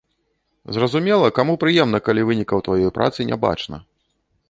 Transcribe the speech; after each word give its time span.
Зразумела, 0.77 1.27
каму 1.41 1.53
прыемна, 1.65 1.97
калі 2.09 2.21
вынікаў 2.33 2.67
тваёй 2.71 2.91
працы 2.99 3.19
не 3.33 3.37
бачна. 3.49 3.77